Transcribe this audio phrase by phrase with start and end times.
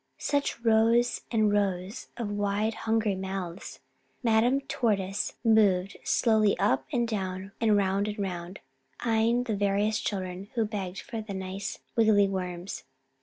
[0.17, 3.81] Such rows and rows of wide hungry mouths!
[4.23, 8.61] Madame Tortoise moved slowly up and down and round and round,
[9.01, 12.81] eyeing the various children who begged for the nice wiggly worms.